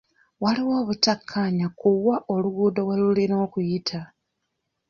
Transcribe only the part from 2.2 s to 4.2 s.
oluguudo we lulina okuyita.